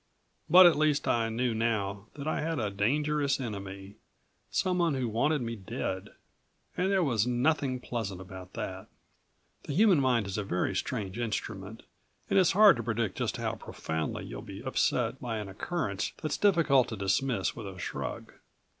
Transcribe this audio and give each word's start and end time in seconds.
But 0.49 0.65
at 0.65 0.79
least 0.79 1.07
I 1.07 1.29
knew 1.29 1.53
now 1.53 2.07
that 2.15 2.27
I 2.27 2.41
had 2.41 2.57
a 2.57 2.71
dangerous 2.71 3.39
enemy, 3.39 3.97
someone 4.49 4.95
who 4.95 5.07
wanted 5.07 5.43
me 5.43 5.55
dead. 5.55 6.09
And 6.75 6.89
there 6.89 7.03
was 7.03 7.27
nothing 7.27 7.79
pleasant 7.79 8.19
about 8.19 8.53
that. 8.53 8.87
The 9.65 9.73
human 9.75 9.99
mind 9.99 10.25
is 10.25 10.39
a 10.39 10.43
very 10.43 10.75
strange 10.75 11.19
instrument 11.19 11.83
and 12.31 12.39
it's 12.39 12.53
hard 12.53 12.77
to 12.77 12.83
predict 12.83 13.15
just 13.19 13.37
how 13.37 13.53
profoundly 13.53 14.25
you'll 14.25 14.41
be 14.41 14.63
upset 14.63 15.21
by 15.21 15.37
an 15.37 15.47
occurrence 15.47 16.13
that's 16.19 16.35
difficult 16.35 16.87
to 16.87 16.97
dismiss 16.97 17.55
with 17.55 17.67
a 17.67 17.77
shrug. 17.77 18.33